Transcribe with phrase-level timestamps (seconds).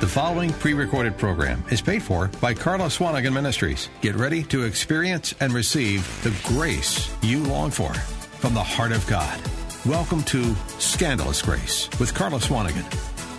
[0.00, 3.88] The following pre recorded program is paid for by Karla Swanigan Ministries.
[4.00, 7.92] Get ready to experience and receive the grace you long for
[8.38, 9.40] from the heart of God.
[9.84, 12.86] Welcome to Scandalous Grace with Karla Swanigan.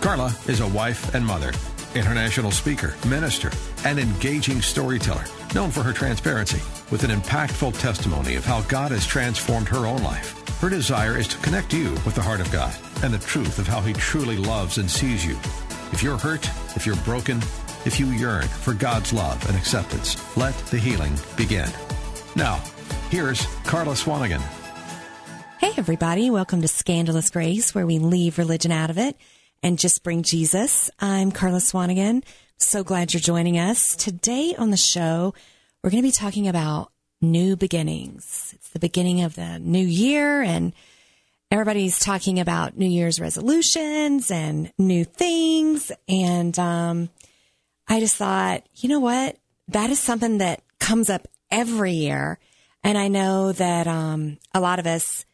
[0.02, 1.54] Karla is a wife and mother,
[1.94, 3.50] international speaker, minister,
[3.86, 5.24] and engaging storyteller,
[5.54, 10.02] known for her transparency, with an impactful testimony of how God has transformed her own
[10.02, 10.36] life.
[10.60, 13.66] Her desire is to connect you with the heart of God and the truth of
[13.66, 15.38] how He truly loves and sees you.
[15.92, 17.38] If you're hurt, if you're broken,
[17.84, 21.68] if you yearn for God's love and acceptance, let the healing begin.
[22.36, 22.62] Now,
[23.10, 24.40] here's Karla Swanigan.
[25.58, 26.30] Hey, everybody.
[26.30, 29.16] Welcome to Scandalous Grace, where we leave religion out of it
[29.62, 30.90] and just bring Jesus.
[31.00, 32.22] I'm Karla Swanigan.
[32.56, 33.96] So glad you're joining us.
[33.96, 35.34] Today on the show,
[35.82, 38.52] we're going to be talking about new beginnings.
[38.54, 40.72] It's the beginning of the new year and
[41.50, 45.90] everybody's talking about New Year's resolutions and new things.
[46.08, 47.10] And um,
[47.88, 49.36] I just thought, you know what?
[49.68, 52.38] That is something that comes up every year.
[52.82, 55.24] And I know that um, a lot of us,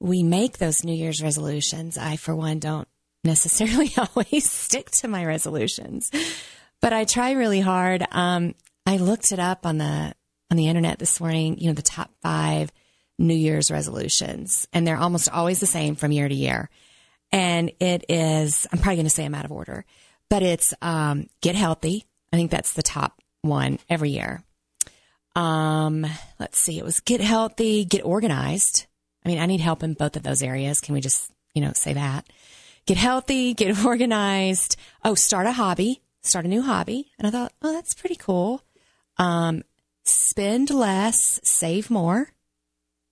[0.00, 1.98] we make those New Year's resolutions.
[1.98, 2.88] I, for one, don't
[3.22, 6.10] necessarily always stick to my resolutions,
[6.80, 8.04] but I try really hard.
[8.10, 8.54] Um,
[8.86, 10.14] I looked it up on the
[10.50, 11.58] on the internet this morning.
[11.58, 12.72] You know, the top five
[13.20, 16.70] New Year's resolutions, and they're almost always the same from year to year.
[17.30, 19.84] And it is, I'm probably going to say I'm out of order,
[20.30, 22.06] but it's um, get healthy.
[22.32, 24.42] I think that's the top one every year.
[25.36, 26.06] Um,
[26.40, 28.86] let's see, it was get healthy, get organized.
[29.24, 30.80] I mean, I need help in both of those areas.
[30.80, 32.26] Can we just, you know, say that?
[32.86, 34.76] Get healthy, get organized.
[35.04, 37.12] Oh, start a hobby, start a new hobby.
[37.18, 38.62] And I thought, oh, that's pretty cool.
[39.18, 39.62] Um,
[40.04, 42.32] spend less, save more.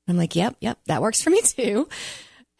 [0.08, 1.88] I'm like, yep, yep, that works for me too.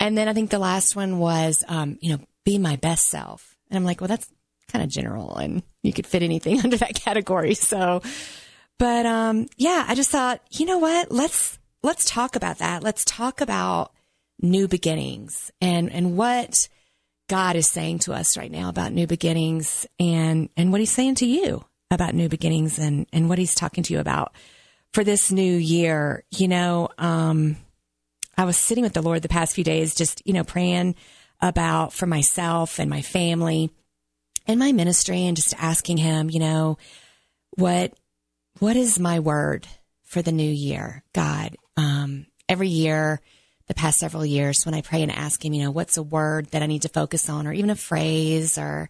[0.00, 3.56] And then I think the last one was, um, you know, be my best self.
[3.70, 4.28] And I'm like, well, that's
[4.70, 7.54] kind of general and you could fit anything under that category.
[7.54, 8.02] So,
[8.78, 11.10] but, um, yeah, I just thought, you know what?
[11.10, 12.82] Let's, let's talk about that.
[12.82, 13.92] Let's talk about
[14.40, 16.54] new beginnings and, and what
[17.28, 21.16] God is saying to us right now about new beginnings and, and what he's saying
[21.16, 24.32] to you about new beginnings and, and what he's talking to you about
[24.92, 26.24] for this new year.
[26.30, 27.56] You know, um,
[28.36, 30.94] I was sitting with the Lord the past few days, just, you know, praying
[31.40, 33.70] about for myself and my family
[34.46, 36.78] and my ministry and just asking him, you know,
[37.56, 37.92] what,
[38.60, 39.66] what is my word
[40.04, 41.02] for the new year?
[41.12, 43.20] God, um, every year,
[43.66, 46.46] the past several years, when I pray and ask him, you know, what's a word
[46.46, 48.88] that I need to focus on or even a phrase or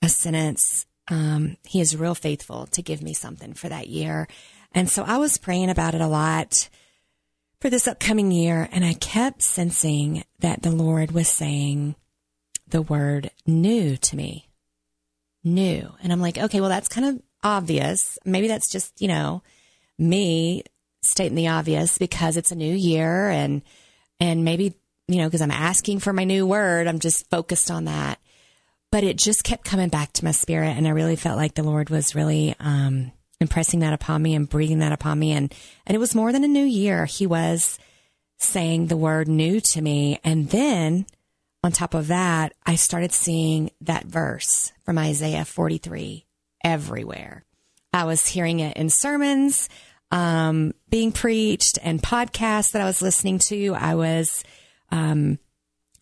[0.00, 4.28] a sentence, um, he is real faithful to give me something for that year.
[4.76, 6.68] And so I was praying about it a lot
[7.60, 8.68] for this upcoming year.
[8.70, 11.96] And I kept sensing that the Lord was saying
[12.68, 14.50] the word new to me.
[15.42, 15.90] New.
[16.02, 18.18] And I'm like, okay, well, that's kind of obvious.
[18.26, 19.42] Maybe that's just, you know,
[19.98, 20.62] me
[21.02, 23.62] stating the obvious because it's a new year and,
[24.20, 24.74] and maybe,
[25.08, 28.18] you know, because I'm asking for my new word, I'm just focused on that.
[28.92, 30.76] But it just kept coming back to my spirit.
[30.76, 34.48] And I really felt like the Lord was really, um, impressing that upon me and
[34.48, 35.32] breathing that upon me.
[35.32, 35.52] And,
[35.86, 37.04] and it was more than a new year.
[37.04, 37.78] He was
[38.38, 40.20] saying the word new to me.
[40.24, 41.06] And then
[41.62, 46.24] on top of that, I started seeing that verse from Isaiah 43
[46.64, 47.44] everywhere.
[47.92, 49.68] I was hearing it in sermons,
[50.10, 53.74] um, being preached and podcasts that I was listening to.
[53.74, 54.44] I was,
[54.90, 55.38] um,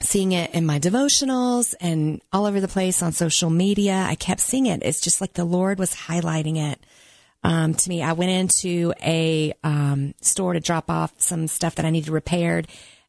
[0.02, 4.04] seeing it in my devotionals and all over the place on social media.
[4.06, 4.82] I kept seeing it.
[4.82, 6.84] It's just like the Lord was highlighting it
[7.44, 8.02] um, to me.
[8.02, 12.66] I went into a um, store to drop off some stuff that I needed repaired,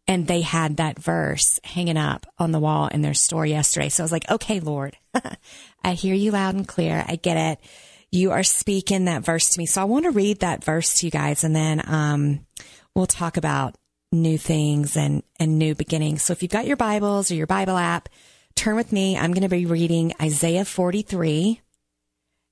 [0.08, 3.90] and they had that verse hanging up on the wall in their store yesterday.
[3.90, 4.98] So I was like, okay, Lord,
[5.84, 7.04] I hear you loud and clear.
[7.08, 7.60] I get it.
[8.12, 9.66] You are speaking that verse to me.
[9.66, 12.46] So I want to read that verse to you guys, and then um,
[12.94, 13.76] we'll talk about
[14.12, 16.24] new things and, and new beginnings.
[16.24, 18.10] So if you've got your Bibles or your Bible app,
[18.56, 19.18] turn with me.
[19.18, 21.62] I'm going to be reading Isaiah 43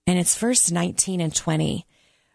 [0.06, 1.86] and it's verse 19 and 20.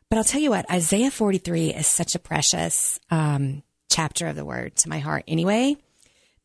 [0.09, 4.45] But I'll tell you what, Isaiah 43 is such a precious um, chapter of the
[4.45, 5.25] word to my heart.
[5.29, 5.77] Anyway,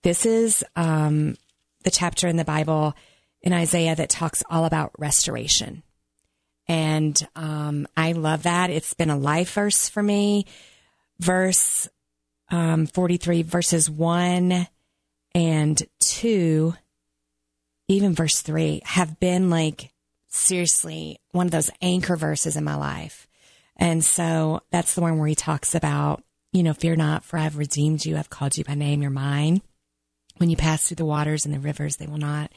[0.02, 1.38] this is um,
[1.84, 2.94] the chapter in the Bible
[3.42, 5.84] in Isaiah that talks all about restoration.
[6.68, 8.70] And um, I love that.
[8.70, 10.46] It's been a life verse for me.
[11.20, 11.88] Verse
[12.50, 14.68] um, 43, verses 1
[15.36, 16.74] and 2,
[17.88, 19.93] even verse 3, have been like
[20.34, 23.28] seriously one of those anchor verses in my life.
[23.78, 27.44] And so that's the one where he talks about, you know, fear not, for I
[27.44, 28.18] have redeemed you.
[28.18, 29.02] I've called you by name.
[29.02, 29.62] You're mine.
[30.38, 32.52] When you pass through the waters and the rivers, they will not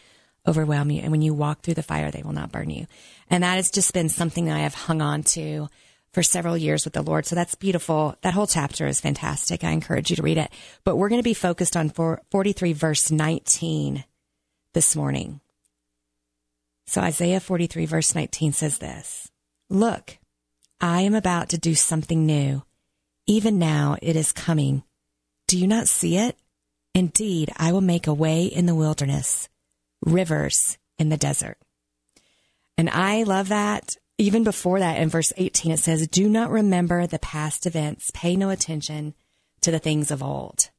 [0.46, 1.02] overwhelm you.
[1.02, 2.86] And when you walk through the fire, they will not burn you.
[3.28, 5.68] And that has just been something that I have hung on to
[6.12, 7.26] for several years with the Lord.
[7.26, 8.16] So that's beautiful.
[8.22, 9.64] That whole chapter is fantastic.
[9.64, 10.50] I encourage you to read it.
[10.84, 14.04] But we're going to be focused on 43 verse 19
[14.72, 15.40] this morning.
[16.86, 19.30] So Isaiah 43 verse 19 says this,
[19.68, 20.18] Look,
[20.80, 22.62] I am about to do something new.
[23.26, 24.84] Even now it is coming.
[25.48, 26.36] Do you not see it?
[26.94, 29.48] Indeed, I will make a way in the wilderness,
[30.04, 31.58] rivers in the desert.
[32.78, 37.06] And I love that even before that, in verse 18, it says, Do not remember
[37.06, 39.14] the past events, pay no attention
[39.60, 40.70] to the things of old.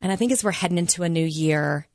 [0.00, 1.88] And I think as we're heading into a new year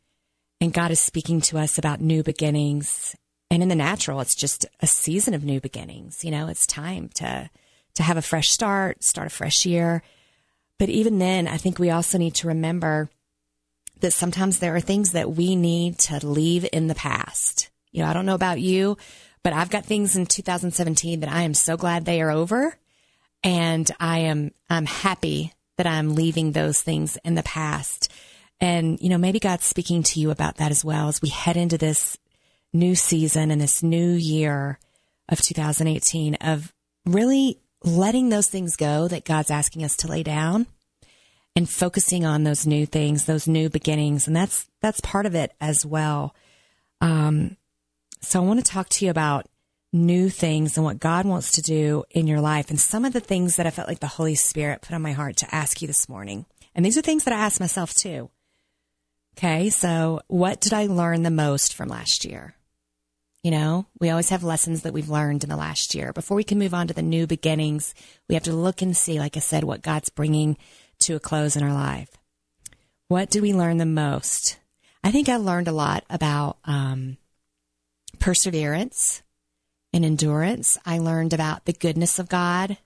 [0.60, 3.16] and God is speaking to us about new beginnings,
[3.52, 6.24] and in the natural, it's just a season of new beginnings.
[6.24, 7.50] You know, it's time to,
[7.96, 10.02] to have a fresh start, start a fresh year.
[10.78, 13.10] But even then, I think we also need to remember
[14.02, 17.70] that sometimes there are things that we need to leave in the past.
[17.92, 18.98] You know, I don't know about you,
[19.42, 22.78] but I've got things in 2017 that I am so glad they are over.
[23.44, 28.12] And I am, I'm happy that I'm leaving those things in the past.
[28.60, 31.58] And, you know, maybe God's speaking to you about that as well as we head
[31.58, 32.18] into this
[32.76, 34.80] new season and this new year
[35.30, 36.74] of 2018 of
[37.06, 40.68] really letting those things go that God's asking us to lay down
[41.56, 44.28] and focusing on those new things, those new beginnings.
[44.28, 46.36] And that's, that's part of it as well.
[47.02, 47.58] Um,
[48.22, 49.48] so I want to talk to you about
[49.94, 53.20] new things and what God wants to do in your life and some of the
[53.22, 55.88] things that I felt like the Holy Spirit put on my heart to ask you
[55.88, 56.46] this morning.
[56.74, 58.30] And these are things that I asked myself too.
[59.38, 59.70] Okay.
[59.70, 62.56] So what did I learn the most from last year?
[63.46, 66.12] You know, we always have lessons that we've learned in the last year.
[66.12, 67.94] Before we can move on to the new beginnings,
[68.28, 70.58] we have to look and see, like I said, what God's bringing
[71.02, 72.10] to a close in our life.
[73.08, 74.58] What did we learn the most?
[75.04, 77.18] I think I learned a lot about um,
[78.18, 79.22] perseverance
[79.94, 80.76] and endurance.
[80.84, 82.80] I learned about the goodness of God,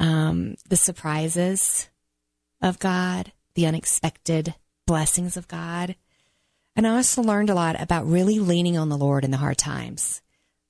[0.00, 1.88] um, the surprises
[2.60, 4.56] of God, the unexpected
[4.88, 5.94] blessings of God.
[6.74, 9.58] And I also learned a lot about really leaning on the Lord in the hard
[9.58, 10.22] times.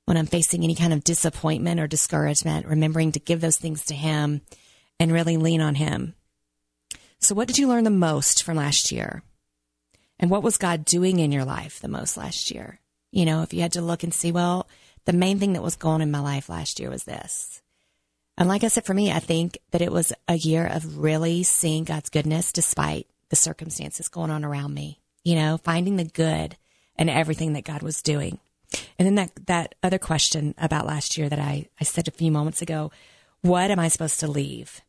[0.05, 3.95] When I'm facing any kind of disappointment or discouragement, remembering to give those things to
[3.95, 4.41] Him
[4.99, 6.15] and really lean on Him.
[7.21, 9.23] So, what did you learn the most from last year?
[10.19, 12.81] And what was God doing in your life the most last year?
[13.13, 14.69] You know, if you had to look and see, well,
[15.05, 17.61] the main thing that was going in my life last year was this.
[18.39, 21.43] And like I said, for me, I think that it was a year of really
[21.43, 26.57] seeing God's goodness despite the circumstances going on around me, you know, finding the good
[26.97, 28.39] and everything that God was doing.
[28.99, 32.31] And then that, that other question about last year that I, I said a few
[32.31, 32.91] moments ago,
[33.43, 34.81] what am I supposed to leave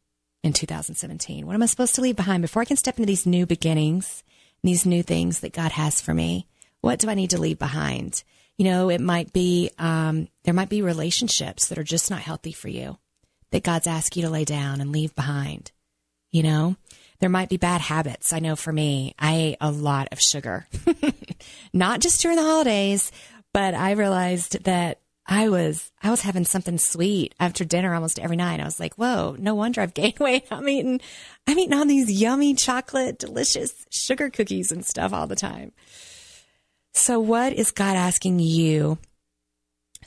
[0.44, 1.46] in 2017?
[1.46, 4.24] What am I supposed to leave behind before I can step into these new beginnings,
[4.64, 6.48] these new things that God has for me?
[6.82, 8.24] What do I need to leave behind?
[8.58, 12.52] You know, it might be, um, there might be relationships that are just not healthy
[12.52, 12.98] for you
[13.52, 15.72] that God's asked you to lay down and leave behind.
[16.32, 16.76] You know,
[17.24, 18.34] there might be bad habits.
[18.34, 20.68] I know for me, I ate a lot of sugar,
[21.74, 23.14] not just during the holidays,
[23.54, 28.36] but I realized that I was I was having something sweet after dinner almost every
[28.36, 28.60] night.
[28.60, 30.48] I was like, "Whoa, no wonder I've gained weight.
[30.52, 31.00] I'm eating
[31.48, 35.72] I'm eating all these yummy chocolate, delicious sugar cookies and stuff all the time."
[36.94, 38.98] So, what is God asking you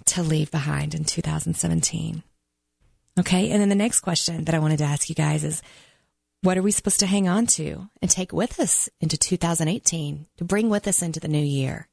[0.04, 2.22] to leave behind in 2017?
[3.18, 3.50] Okay.
[3.50, 5.62] And then the next question that I wanted to ask you guys is
[6.46, 10.44] what are we supposed to hang on to and take with us into 2018 to
[10.44, 11.88] bring with us into the new year?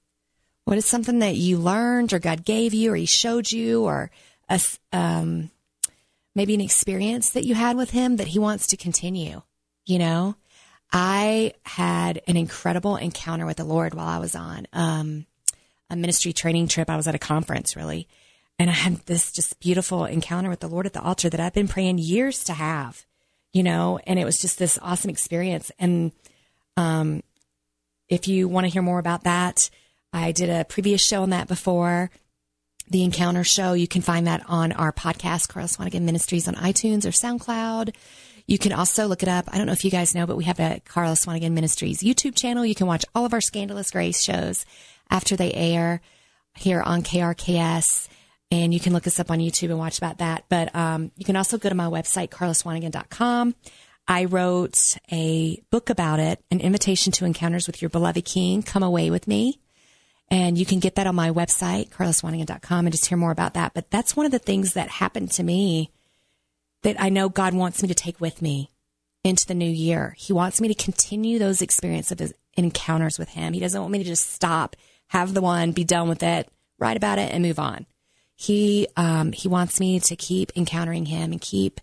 [0.66, 4.12] What is something that you learned or God gave you or He showed you or
[4.48, 5.50] a, um,
[6.36, 9.42] maybe an experience that you had with Him that He wants to continue?
[9.88, 10.36] You know,
[10.92, 15.26] I had an incredible encounter with the Lord while I was on um,
[15.90, 16.92] a ministry training trip.
[16.92, 18.08] I was at a conference, really.
[18.60, 21.56] And I had this just beautiful encounter with the Lord at the altar that I've
[21.56, 23.08] been praying years to have,
[23.54, 25.72] you know, and it was just this awesome experience.
[25.80, 26.12] And
[26.76, 27.24] um,
[28.10, 29.70] if you want to hear more about that,
[30.12, 32.10] I did a previous show on that before.
[32.90, 37.06] The Encounter Show, you can find that on our podcast, Karla Swanigan Ministries on iTunes
[37.06, 37.96] or SoundCloud.
[38.46, 39.46] You can also look it up.
[39.48, 42.36] I don't know if you guys know, but we have a Karla Swanigan Ministries YouTube
[42.36, 42.66] channel.
[42.66, 44.66] You can watch all of our Scandalous Grace shows
[45.10, 46.02] after they air
[46.56, 48.10] here on KRKS.
[48.54, 50.46] And you can look us up on YouTube and watch about that.
[50.48, 53.56] But um, you can also go to my website, karlaswanigan.com.
[54.08, 58.62] I wrote a book about it, an invitation to encounters with your beloved king.
[58.62, 59.60] Come away with me.
[60.30, 63.74] And you can get that on my website, karlaswanigan.com, and just hear more about that.
[63.74, 65.90] But that's one of the things that happened to me
[66.84, 68.70] that I know God wants me to take with me
[69.24, 70.14] into the new year.
[70.20, 73.54] He wants me to continue those experiences of encounters with Him.
[73.54, 74.76] He doesn't want me to just stop
[75.08, 77.88] have the one, be done with it, write about it, and move on.
[78.44, 81.80] He um, he wants me to keep encountering him and keep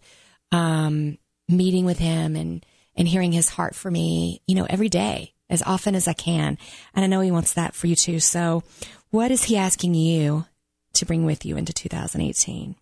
[0.52, 1.16] um,
[1.48, 5.62] meeting with him and and hearing his heart for me, you know, every day as
[5.62, 6.58] often as I can.
[6.94, 8.20] And I know he wants that for you too.
[8.20, 8.62] So,
[9.08, 10.44] what is he asking you
[10.92, 12.76] to bring with you into 2018?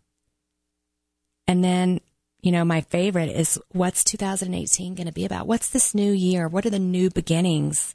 [1.47, 2.01] And then,
[2.41, 5.47] you know, my favorite is what's 2018 going to be about?
[5.47, 6.49] What's this new year?
[6.49, 7.95] What are the new beginnings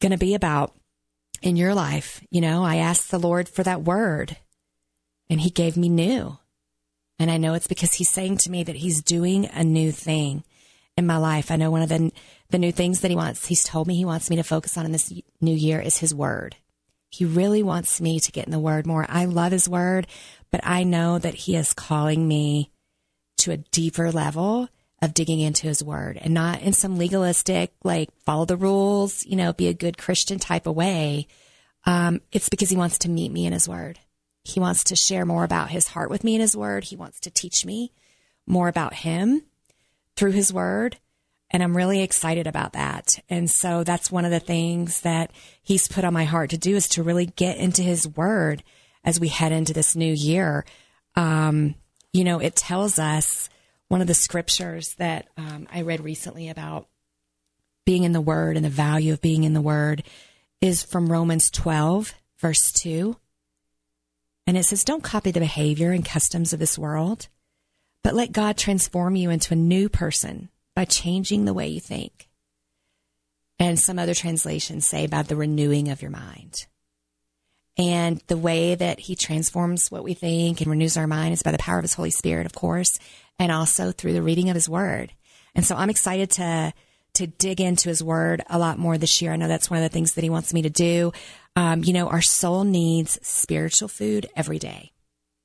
[0.00, 0.74] going to be about
[1.42, 2.20] in your life?
[2.28, 4.36] You know, I asked the Lord for that word
[5.28, 6.38] and he gave me new.
[7.18, 10.44] And I know it's because he's saying to me that he's doing a new thing
[10.96, 11.50] in my life.
[11.50, 12.12] I know one of the,
[12.50, 14.86] the new things that he wants, he's told me he wants me to focus on
[14.86, 16.56] in this new year is his word.
[17.08, 19.06] He really wants me to get in the word more.
[19.08, 20.06] I love his word,
[20.50, 22.70] but I know that he is calling me
[23.38, 24.68] to a deeper level
[25.02, 29.36] of digging into his word and not in some legalistic, like follow the rules, you
[29.36, 31.26] know, be a good Christian type of way.
[31.84, 33.98] Um, it's because he wants to meet me in his word.
[34.46, 36.84] He wants to share more about his heart with me in his word.
[36.84, 37.92] He wants to teach me
[38.46, 39.42] more about him
[40.14, 40.98] through his word.
[41.50, 43.18] And I'm really excited about that.
[43.28, 46.76] And so that's one of the things that he's put on my heart to do
[46.76, 48.62] is to really get into his word
[49.04, 50.64] as we head into this new year.
[51.16, 51.74] Um,
[52.12, 53.48] you know, it tells us
[53.88, 56.86] one of the scriptures that um, I read recently about
[57.84, 60.04] being in the word and the value of being in the word
[60.60, 63.16] is from Romans 12, verse 2.
[64.46, 67.28] And it says, Don't copy the behavior and customs of this world,
[68.02, 72.28] but let God transform you into a new person by changing the way you think.
[73.58, 76.66] And some other translations say by the renewing of your mind.
[77.78, 81.52] And the way that he transforms what we think and renews our mind is by
[81.52, 82.98] the power of his Holy Spirit, of course,
[83.38, 85.12] and also through the reading of his word.
[85.54, 86.72] And so I'm excited to
[87.16, 89.32] to dig into his word a lot more this year.
[89.32, 91.12] I know that's one of the things that he wants me to do.
[91.54, 94.92] Um, you know, our soul needs spiritual food every day,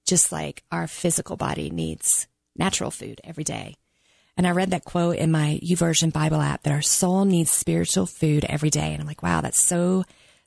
[0.06, 3.76] just like our physical body needs natural food every day.
[4.38, 8.06] And I read that quote in my YouVersion Bible app that our soul needs spiritual
[8.06, 8.94] food every day.
[8.94, 10.04] And I'm like, wow, that's so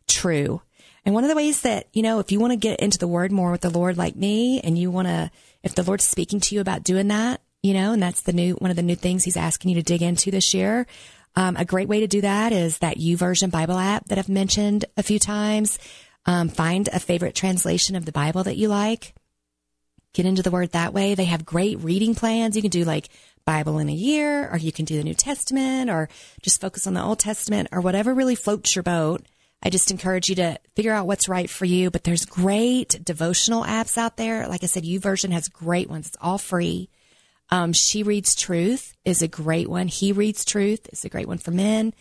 [0.08, 0.62] true.
[1.04, 3.08] And one of the ways that, you know, if you want to get into the
[3.08, 5.30] word more with the Lord like me and you want to,
[5.62, 8.54] if the Lord's speaking to you about doing that, you know, and that's the new,
[8.54, 10.86] one of the new things he's asking you to dig into this year.
[11.36, 14.84] Um, a great way to do that is that YouVersion Bible app that I've mentioned
[14.96, 15.78] a few times.
[16.26, 19.14] Um, find a favorite translation of the Bible that you like.
[20.14, 21.14] Get into the word that way.
[21.14, 22.54] They have great reading plans.
[22.54, 23.08] You can do like
[23.44, 26.08] Bible in a year, or you can do the New Testament, or
[26.40, 29.22] just focus on the Old Testament, or whatever really floats your boat.
[29.62, 31.90] I just encourage you to figure out what's right for you.
[31.90, 34.46] But there's great devotional apps out there.
[34.46, 36.08] Like I said, YouVersion has great ones.
[36.08, 36.90] It's all free.
[37.50, 39.88] Um, she Reads Truth is a great one.
[39.88, 41.94] He Reads Truth is a great one for men.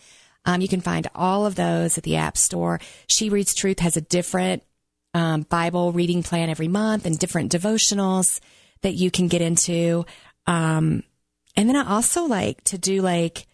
[0.44, 2.80] Um, you can find all of those at the App Store.
[3.06, 4.62] She Reads Truth has a different
[5.14, 8.40] um, Bible reading plan every month and different devotionals
[8.82, 10.04] that you can get into.
[10.46, 11.04] Um,
[11.56, 13.46] and then I also like to do like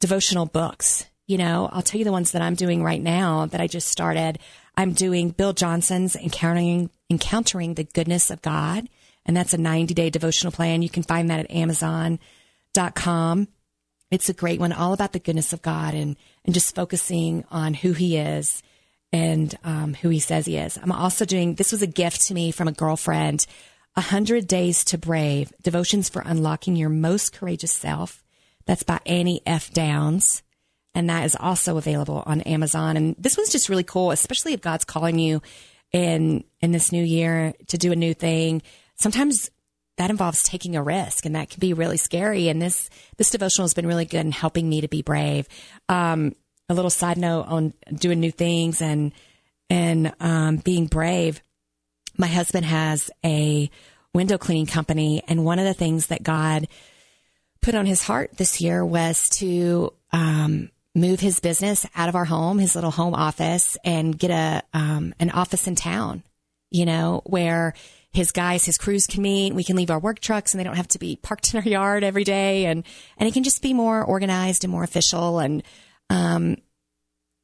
[0.00, 1.06] devotional books.
[1.26, 3.88] You know, I'll tell you the ones that I'm doing right now that I just
[3.88, 4.38] started.
[4.76, 8.88] I'm doing Bill Johnson's Encountering Encountering the Goodness of God
[9.28, 10.82] and that's a 90 day devotional plan.
[10.82, 13.48] You can find that at amazon.com.
[14.10, 16.16] It's a great one, all about the goodness of God and,
[16.46, 18.62] and just focusing on who he is
[19.12, 20.78] and um, who he says he is.
[20.78, 23.46] I'm also doing, this was a gift to me from a girlfriend,
[23.94, 28.24] 100 Days to Brave, Devotions for Unlocking Your Most Courageous Self.
[28.64, 29.70] That's by Annie F.
[29.72, 30.42] Downs.
[30.94, 32.96] And that is also available on Amazon.
[32.96, 35.42] And this one's just really cool, especially if God's calling you
[35.92, 38.62] in, in this new year to do a new thing
[38.98, 39.50] sometimes
[39.96, 42.48] that involves taking a risk and that can be really scary.
[42.48, 45.48] And this, this devotional has been really good in helping me to be brave.
[45.88, 46.34] Um,
[46.68, 49.12] a little side note on doing new things and,
[49.68, 51.42] and, um, being brave.
[52.16, 53.70] My husband has a
[54.14, 55.22] window cleaning company.
[55.26, 56.68] And one of the things that God
[57.60, 62.24] put on his heart this year was to, um, move his business out of our
[62.24, 66.22] home, his little home office and get a, um, an office in town,
[66.70, 67.74] you know, where,
[68.12, 69.54] his guys, his crews can meet.
[69.54, 71.68] We can leave our work trucks and they don't have to be parked in our
[71.68, 72.66] yard every day.
[72.66, 72.84] And,
[73.16, 75.38] and it can just be more organized and more official.
[75.38, 75.62] And,
[76.10, 76.56] um,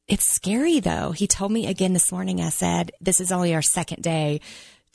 [0.07, 1.11] it's scary though.
[1.11, 4.41] He told me again this morning, I said, this is only our second day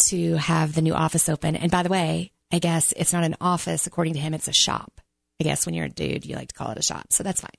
[0.08, 1.56] to have the new office open.
[1.56, 3.86] And by the way, I guess it's not an office.
[3.86, 5.00] According to him, it's a shop.
[5.40, 7.12] I guess when you're a dude, you like to call it a shop.
[7.12, 7.50] So that's fine.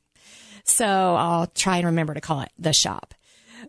[0.63, 3.13] So I'll try and remember to call it the shop.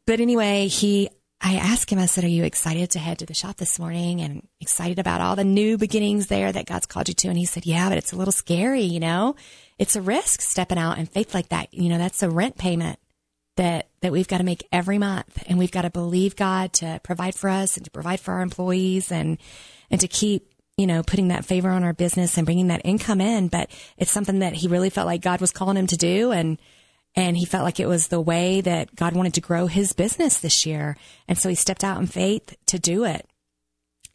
[0.06, 1.10] But anyway, he
[1.42, 4.20] I asked him, I said, Are you excited to head to the shop this morning
[4.20, 7.28] and excited about all the new beginnings there that God's called you to?
[7.28, 9.34] And he said, Yeah, but it's a little scary, you know?
[9.78, 11.74] It's a risk stepping out in faith like that.
[11.74, 13.00] You know, that's a rent payment
[13.56, 17.00] that that we've got to make every month and we've got to believe God to
[17.02, 19.38] provide for us and to provide for our employees and
[19.90, 23.20] and to keep you know putting that favor on our business and bringing that income
[23.20, 26.32] in but it's something that he really felt like God was calling him to do
[26.32, 26.58] and
[27.14, 30.38] and he felt like it was the way that God wanted to grow his business
[30.38, 30.96] this year
[31.28, 33.26] and so he stepped out in faith to do it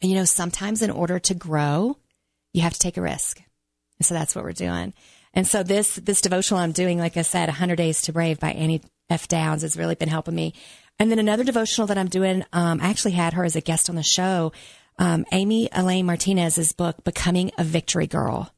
[0.00, 1.96] and you know sometimes in order to grow
[2.52, 3.42] you have to take a risk
[3.98, 4.92] and so that's what we're doing
[5.34, 8.52] and so this this devotional I'm doing, like I said, 100 Days to Brave by
[8.52, 9.28] Annie F.
[9.28, 10.54] Downs has really been helping me.
[10.98, 13.88] And then another devotional that I'm doing, um, I actually had her as a guest
[13.88, 14.52] on the show,
[14.98, 18.52] um, Amy Elaine Martinez's book, Becoming a Victory Girl.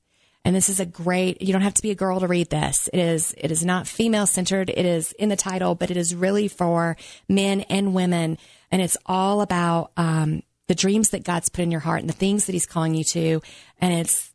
[0.44, 2.88] And this is a great, you don't have to be a girl to read this.
[2.92, 4.70] It is, it is not female centered.
[4.70, 6.96] It is in the title, but it is really for
[7.28, 8.38] men and women.
[8.70, 12.14] And it's all about, um, the dreams that God's put in your heart and the
[12.14, 13.42] things that he's calling you to.
[13.80, 14.32] And it's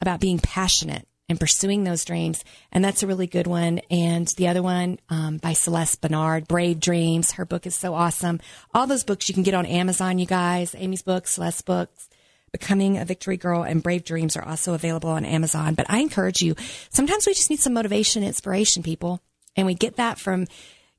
[0.00, 2.44] about being passionate and pursuing those dreams.
[2.72, 3.80] And that's a really good one.
[3.90, 7.32] And the other one um, by Celeste Bernard, Brave Dreams.
[7.32, 8.40] Her book is so awesome.
[8.74, 10.74] All those books you can get on Amazon, you guys.
[10.76, 12.08] Amy's books, Celeste's books.
[12.52, 15.74] Becoming a Victory Girl and Brave Dreams are also available on Amazon.
[15.74, 16.54] But I encourage you,
[16.90, 19.20] sometimes we just need some motivation, and inspiration, people.
[19.56, 20.46] And we get that from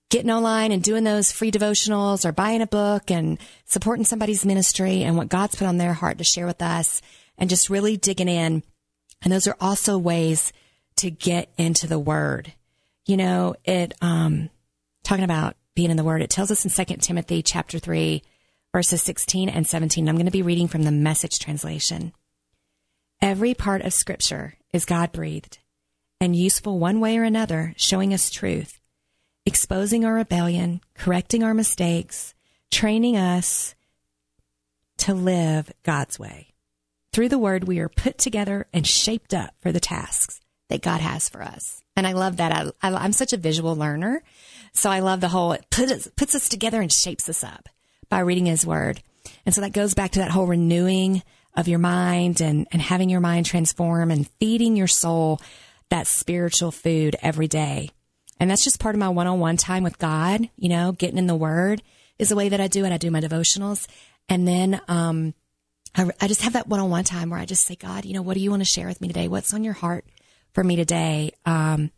[0.10, 5.04] getting online and doing those free devotionals or buying a book and supporting somebody's ministry
[5.04, 7.02] and what God's put on their heart to share with us
[7.38, 8.64] and just really digging in
[9.22, 10.54] and those are also ways
[10.98, 12.54] to get into the word.
[13.06, 14.50] You know, it, um,
[15.04, 18.22] talking about being in the word, it tells us in Second Timothy chapter 3,
[18.72, 20.08] verses 16 and 17.
[20.08, 22.14] I'm going to be reading from the message translation.
[23.22, 25.60] Every part of scripture is God breathed
[26.22, 28.80] and useful one way or another, showing us truth,
[29.46, 32.34] exposing our rebellion, correcting our mistakes,
[32.72, 33.76] training us
[34.98, 36.48] to live God's way.
[37.14, 41.02] Through the word, we are put together and shaped up for the tasks that God
[41.02, 41.82] has for us.
[41.96, 42.74] And I love that.
[42.82, 44.22] I, am such a visual learner.
[44.74, 47.68] So I love the whole, it puts, puts us together and shapes us up
[48.10, 49.02] by reading his word.
[49.46, 51.24] And so that goes back to that whole renewing
[51.56, 55.42] of your mind and, and having your mind transform and feeding your soul
[55.90, 57.90] that spiritual food every day.
[58.40, 61.18] And that's just part of my one on one time with God, you know, getting
[61.18, 61.82] in the word
[62.18, 62.92] is the way that I do it.
[62.92, 63.88] I do my devotionals.
[64.30, 65.34] And then, um,
[65.96, 68.14] I, I just have that one on one time where I just say, God, you
[68.14, 69.28] know, what do you want to share with me today?
[69.28, 70.06] What's on your heart
[70.54, 71.32] for me today?
[71.46, 71.92] Um,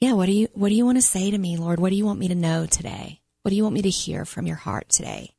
[0.00, 1.78] yeah, what do you, what do you want to say to me, Lord?
[1.78, 3.20] What do you want me to know today?
[3.48, 5.32] What do you want me to hear from your heart today?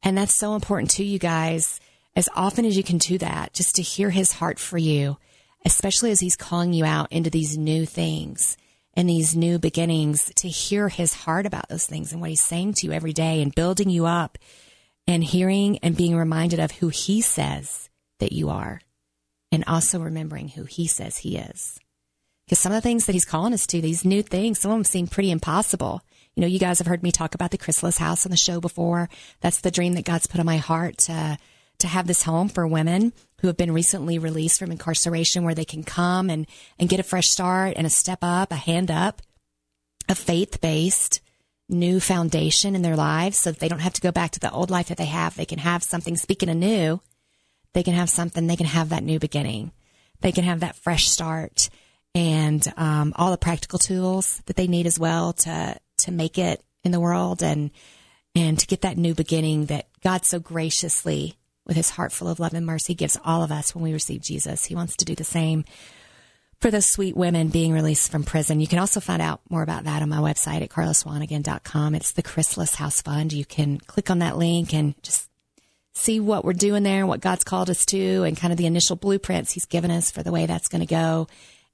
[0.00, 1.80] And that's so important to you guys
[2.14, 5.16] as often as you can do that, just to hear his heart for you,
[5.64, 8.56] especially as he's calling you out into these new things
[8.94, 12.74] and these new beginnings, to hear his heart about those things and what he's saying
[12.74, 14.38] to you every day and building you up
[15.08, 18.80] and hearing and being reminded of who he says that you are
[19.50, 21.80] and also remembering who he says he is.
[22.46, 24.76] Because some of the things that he's calling us to, these new things, some of
[24.76, 26.02] them seem pretty impossible.
[26.36, 28.60] You know, you guys have heard me talk about the chrysalis house on the show
[28.60, 29.08] before.
[29.40, 31.38] That's the dream that God's put on my heart to,
[31.78, 35.64] to have this home for women who have been recently released from incarceration where they
[35.64, 36.46] can come and,
[36.78, 39.22] and get a fresh start and a step up, a hand up,
[40.10, 41.20] a faith based
[41.70, 44.52] new foundation in their lives so that they don't have to go back to the
[44.52, 45.34] old life that they have.
[45.36, 47.00] They can have something, speaking anew,
[47.72, 49.72] they can have something, they can have that new beginning.
[50.20, 51.70] They can have that fresh start
[52.14, 56.62] and um, all the practical tools that they need as well to to make it
[56.84, 57.70] in the world and
[58.34, 62.38] and to get that new beginning that God so graciously with his heart full of
[62.38, 64.66] love and mercy gives all of us when we receive Jesus.
[64.66, 65.64] He wants to do the same
[66.60, 68.60] for those sweet women being released from prison.
[68.60, 71.94] You can also find out more about that on my website at karlaswanigan.com.
[71.94, 73.32] It's the Chrysalis House Fund.
[73.32, 75.28] You can click on that link and just
[75.94, 78.66] see what we're doing there, and what God's called us to, and kind of the
[78.66, 81.26] initial blueprints He's given us for the way that's going to go.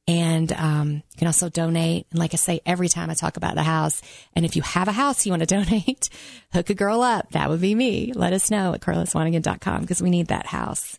[0.08, 2.06] And um, you can also donate.
[2.10, 4.02] And like I say, every time I talk about the house,
[4.34, 6.08] and if you have a house you want to donate,
[6.52, 7.30] hook a girl up.
[7.32, 8.12] That would be me.
[8.12, 10.98] Let us know at karlaswanigan.com because we need that house.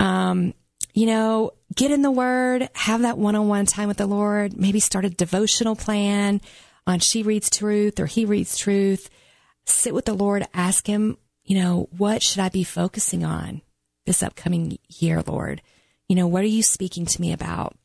[0.00, 0.54] Um,
[0.92, 4.56] you know, get in the word, have that one on one time with the Lord,
[4.56, 6.40] maybe start a devotional plan
[6.86, 9.10] on She Reads Truth or He Reads Truth.
[9.66, 13.62] Sit with the Lord, ask Him, you know, what should I be focusing on
[14.06, 15.62] this upcoming year, Lord?
[16.08, 17.76] You know, what are you speaking to me about?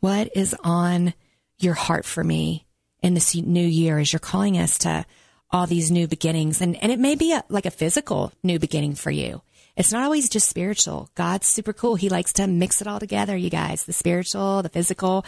[0.00, 1.14] What is on
[1.58, 2.66] your heart for me
[3.02, 5.04] in this new year as you're calling us to
[5.50, 6.60] all these new beginnings?
[6.60, 9.42] And, and it may be a, like a physical new beginning for you
[9.76, 11.10] it's not always just spiritual.
[11.14, 11.96] God's super cool.
[11.96, 15.24] He likes to mix it all together, you guys, the spiritual, the physical.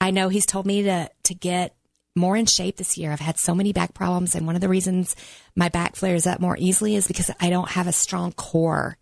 [0.00, 1.74] I know he's told me to, to get
[2.16, 3.12] more in shape this year.
[3.12, 4.34] I've had so many back problems.
[4.34, 5.14] And one of the reasons
[5.54, 8.98] my back flares up more easily is because I don't have a strong core.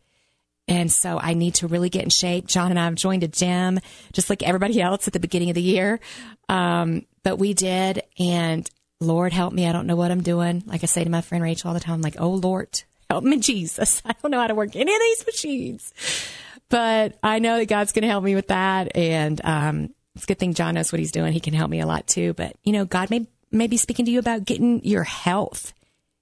[0.70, 2.46] And so I need to really get in shape.
[2.46, 3.80] John and I have joined a gym
[4.12, 5.98] just like everybody else at the beginning of the year.
[6.48, 8.04] Um, but we did.
[8.20, 9.66] And Lord, help me.
[9.66, 10.62] I don't know what I'm doing.
[10.66, 13.24] Like I say to my friend Rachel all the time, I'm like, oh, Lord, help
[13.24, 14.00] me, Jesus.
[14.06, 15.92] I don't know how to work any of these machines.
[16.68, 18.96] But I know that God's going to help me with that.
[18.96, 21.32] And um, it's a good thing John knows what he's doing.
[21.32, 22.32] He can help me a lot too.
[22.34, 25.72] But, you know, God may, may be speaking to you about getting your health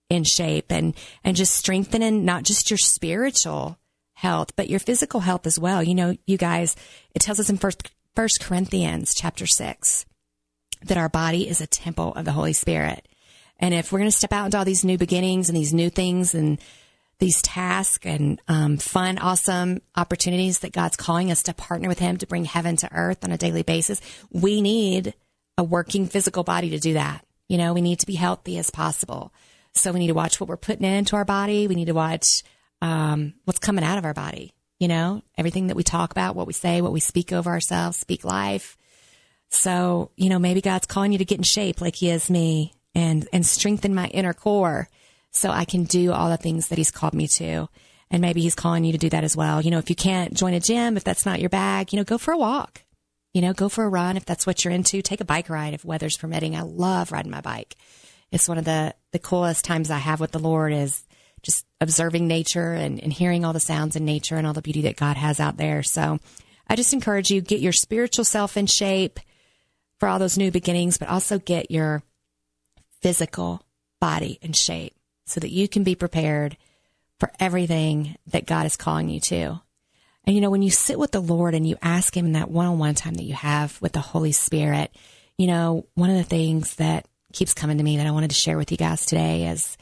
[0.08, 3.76] in shape and, and just strengthening not just your spiritual
[4.18, 5.80] health, but your physical health as well.
[5.80, 6.74] You know, you guys,
[7.14, 10.06] it tells us in first, first Corinthians chapter six
[10.82, 13.06] that our body is a temple of the Holy Spirit.
[13.60, 15.88] And if we're going to step out into all these new beginnings and these new
[15.88, 16.58] things and
[17.20, 22.16] these tasks and um, fun, awesome opportunities that God's calling us to partner with Him
[22.16, 24.00] to bring heaven to earth on a daily basis,
[24.32, 25.14] we need
[25.56, 27.24] a working physical body to do that.
[27.48, 29.32] You know, we need to be healthy as possible.
[29.74, 31.68] So we need to watch what we're putting into our body.
[31.68, 32.42] We need to watch
[32.80, 34.54] um, what's coming out of our body.
[34.78, 37.96] You know, everything that we talk about, what we say, what we speak over ourselves,
[37.96, 38.76] speak life.
[39.50, 42.74] So, you know, maybe God's calling you to get in shape like He is me
[42.94, 44.88] and, and strengthen my inner core
[45.30, 47.68] so I can do all the things that he's called me to.
[48.10, 49.60] And maybe he's calling you to do that as well.
[49.60, 52.04] You know, if you can't join a gym, if that's not your bag, you know,
[52.04, 52.82] go for a walk.
[53.34, 55.02] You know, go for a run if that's what you're into.
[55.02, 56.56] Take a bike ride if weather's permitting.
[56.56, 57.76] I love riding my bike.
[58.32, 61.04] It's one of the, the coolest times I have with the Lord is
[61.42, 64.82] just observing nature and, and hearing all the sounds in nature and all the beauty
[64.82, 65.82] that God has out there.
[65.82, 66.18] So
[66.68, 69.20] I just encourage you, get your spiritual self in shape
[69.98, 72.02] for all those new beginnings, but also get your
[73.00, 73.62] physical
[74.00, 74.94] body in shape
[75.26, 76.56] so that you can be prepared
[77.18, 79.60] for everything that God is calling you to.
[80.24, 82.50] And you know, when you sit with the Lord and you ask Him in that
[82.50, 84.94] one on one time that you have with the Holy Spirit,
[85.36, 88.36] you know, one of the things that keeps coming to me that I wanted to
[88.36, 89.76] share with you guys today is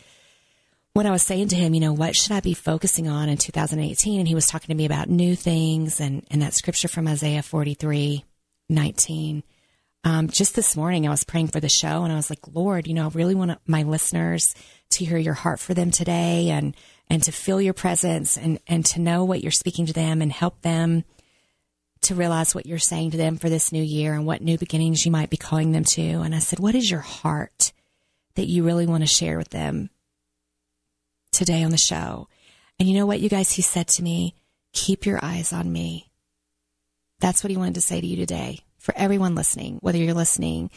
[0.97, 3.37] when I was saying to him, you know, what should I be focusing on in
[3.37, 4.19] 2018?
[4.19, 7.43] And he was talking to me about new things and, and that scripture from Isaiah
[7.43, 8.25] 43,
[8.71, 9.43] 19.
[10.05, 12.87] Um, just this morning, I was praying for the show and I was like, Lord,
[12.87, 14.55] you know, I really want my listeners
[14.93, 16.75] to hear your heart for them today and,
[17.11, 20.33] and to feel your presence and, and to know what you're speaking to them and
[20.33, 21.05] help them
[22.03, 25.05] to realize what you're saying to them for this new year and what new beginnings
[25.05, 26.03] you might be calling them to.
[26.03, 27.73] And I said, what is your heart
[28.37, 29.91] that you really want to share with them
[31.37, 32.29] today on the show?
[32.79, 34.35] And you know what, you guys, he said to me,
[34.73, 36.11] keep your eyes on me.
[37.21, 40.71] That's what he wanted to say to you today for everyone listening, whether you're listening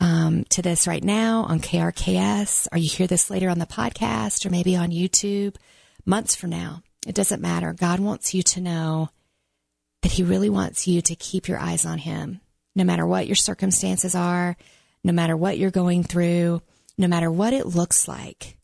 [0.00, 4.46] um, to this right now on KRKS, or you hear this later on the podcast,
[4.46, 5.56] or maybe on YouTube
[6.06, 6.82] months from now.
[7.06, 7.72] It doesn't matter.
[7.72, 9.10] God wants you to know
[10.02, 12.40] that He really wants you to keep your eyes on Him,
[12.74, 14.56] no matter what your circumstances are,
[15.02, 16.62] no matter what you're going through,
[16.96, 18.57] no matter what it looks like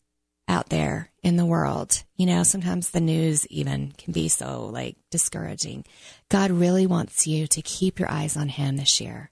[0.47, 2.03] out there in the world.
[2.17, 5.85] You know, sometimes the news even can be so like discouraging.
[6.29, 9.31] God really wants you to keep your eyes on Him this year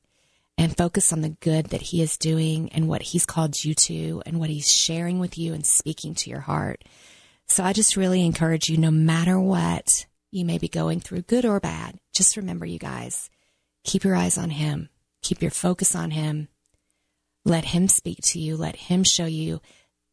[0.57, 4.21] and focus on the good that He is doing and what He's called you to
[4.25, 6.83] and what He's sharing with you and speaking to your heart.
[7.47, 11.45] So I just really encourage you, no matter what you may be going through, good
[11.45, 13.29] or bad, just remember, you guys,
[13.83, 14.89] keep your eyes on Him,
[15.21, 16.47] keep your focus on Him.
[17.45, 19.61] Let Him speak to you, let Him show you,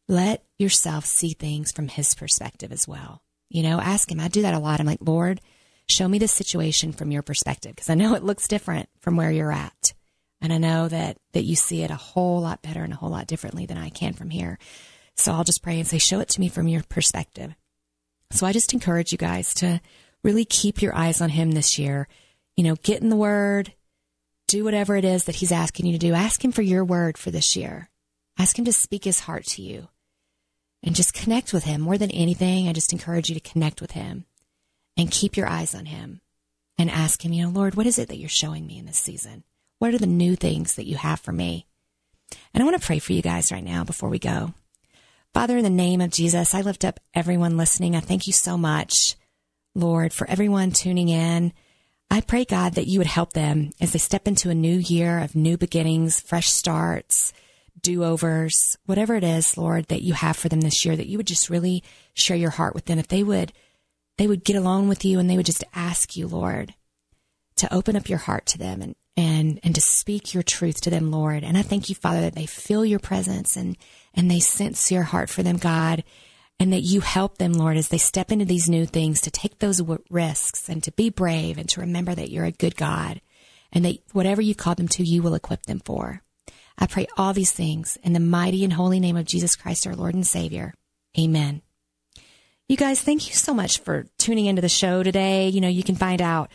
[0.07, 3.21] let yourself see things from His perspective as well.
[3.49, 4.19] You know, ask Him.
[4.19, 4.79] I do that a lot.
[4.79, 5.41] I'm like, Lord,
[5.89, 9.31] show me the situation from your perspective because I know it looks different from where
[9.31, 9.93] you're at.
[10.41, 13.11] And I know that, that you see it a whole lot better and a whole
[13.11, 14.57] lot differently than I can from here.
[15.15, 17.53] So I'll just pray and say, show it to me from your perspective.
[18.31, 19.81] So I just encourage you guys to
[20.23, 22.07] really keep your eyes on him this year.
[22.57, 23.73] You know, get in the word,
[24.47, 26.13] do whatever it is that he's asking you to do.
[26.13, 27.89] Ask him for your word for this year.
[28.37, 29.89] Ask him to speak his heart to you
[30.83, 31.81] and just connect with him.
[31.81, 34.25] More than anything, I just encourage you to connect with him
[34.97, 36.21] and keep your eyes on him
[36.77, 38.97] and ask him, you know, Lord, what is it that you're showing me in this
[38.97, 39.43] season?
[39.79, 41.67] What are the new things that you have for me?
[42.53, 44.53] And I want to pray for you guys right now before we go.
[45.33, 47.95] Father, in the name of Jesus, I lift up everyone listening.
[47.95, 49.15] I thank you so much,
[49.75, 51.53] Lord, for everyone tuning in.
[52.09, 55.19] I pray, God, that you would help them as they step into a new year
[55.19, 57.31] of new beginnings, fresh starts,
[57.79, 61.17] do overs, whatever it is, Lord, that you have for them this year, that you
[61.17, 62.99] would just really share your heart with them.
[62.99, 63.53] If they would,
[64.17, 66.73] they would get along with you and they would just ask you, Lord,
[67.57, 70.89] to open up your heart to them and and and to speak your truth to
[70.89, 71.43] them, Lord.
[71.43, 73.77] And I thank you, Father, that they feel your presence and
[74.13, 76.03] and they sense your heart for them, God,
[76.59, 79.59] and that you help them, Lord, as they step into these new things to take
[79.59, 83.21] those risks and to be brave and to remember that you're a good God
[83.71, 86.21] and that whatever you call them to, you will equip them for.
[86.81, 89.95] I pray all these things in the mighty and holy name of Jesus Christ, our
[89.95, 90.73] Lord and Savior.
[91.17, 91.61] Amen.
[92.67, 95.49] You guys, thank you so much for tuning into the show today.
[95.49, 96.49] You know, you can find out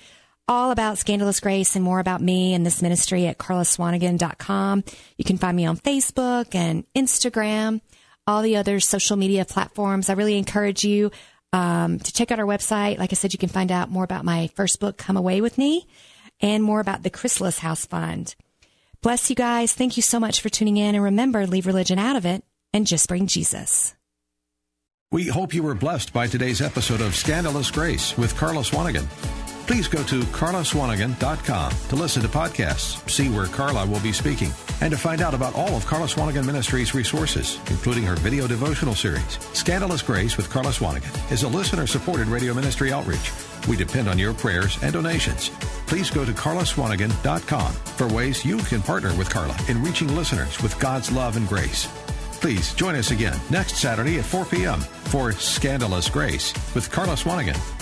[0.49, 4.83] all about Scandalous Grace and more about me and this ministry at karlaswanigan.com.
[5.17, 7.81] You can find me on Facebook and Instagram,
[8.27, 10.11] all the other social media platforms.
[10.11, 11.13] I really encourage you
[11.53, 12.99] um, to check out our website.
[12.99, 15.57] Like I said, you can find out more about my first book, Come Away With
[15.57, 15.87] Me,
[16.41, 18.35] and more about the Chrysalis House Fund.
[19.07, 19.73] Bless you guys.
[19.73, 20.97] Thank you so much for tuning in.
[20.97, 22.43] And remember, leave religion out of it
[22.73, 23.95] and just bring Jesus.
[25.13, 29.07] We hope you were blessed by today's episode of Scandalous Grace with Karla Swanigan.
[29.67, 34.93] Please go to karlaswanigan.com to listen to podcasts, see where Karla will be speaking, and
[34.93, 39.39] to find out about all of Karla Swanigan Ministries' resources, including her video devotional series.
[39.55, 43.33] Scandalous Grace with Karla Swanigan is a listener supported radio ministry outreach.
[43.69, 45.51] We depend on your prayers and donations.
[45.89, 50.79] Please go to karlaswanigan.com for ways you can partner with Karla in reaching listeners with
[50.79, 51.87] God's love and grace.
[52.41, 54.79] Please join us again next Saturday at 4 p.m.
[54.79, 57.76] for Scandalous Grace with Karla Swanigan.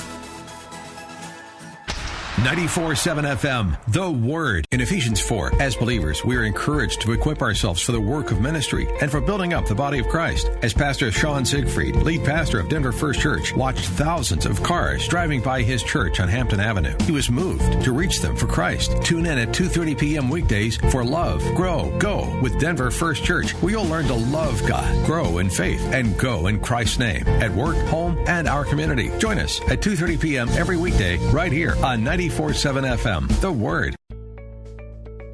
[2.39, 4.67] 94.7 FM, The Word.
[4.73, 8.41] In Ephesians 4, as believers, we are encouraged to equip ourselves for the work of
[8.41, 10.51] ministry and for building up the body of Christ.
[10.61, 15.43] As Pastor Sean Siegfried, lead pastor of Denver First Church, watched thousands of cars driving
[15.43, 19.01] by his church on Hampton Avenue, he was moved to reach them for Christ.
[19.05, 20.29] Tune in at 2.30 p.m.
[20.29, 25.07] weekdays for Love, Grow, Go with Denver First Church, where you'll learn to love God,
[25.07, 29.17] grow in faith, and go in Christ's name at work, home, and our community.
[29.19, 30.49] Join us at 2.30 p.m.
[30.49, 33.41] every weekday right here on 90 94.7 FM.
[33.43, 33.97] The Word.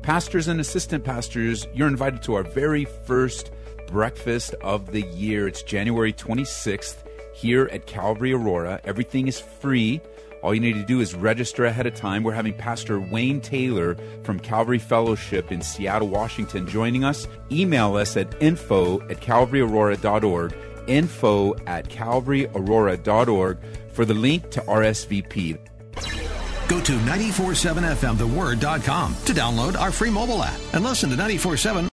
[0.03, 3.53] Pastors and assistant pastors, you're invited to our very first
[3.87, 5.47] breakfast of the year.
[5.47, 6.97] It's January 26th
[7.33, 8.81] here at Calvary Aurora.
[8.83, 10.01] Everything is free.
[10.43, 12.25] All you need to do is register ahead of time.
[12.25, 17.29] We're having Pastor Wayne Taylor from Calvary Fellowship in Seattle, Washington joining us.
[17.53, 20.57] Email us at info at calvaryaurora.org,
[20.89, 23.59] info at calvaryaurora.org
[23.93, 25.57] for the link to RSVP.
[26.71, 31.89] Go to 947fmtheword.com to download our free mobile app and listen to 947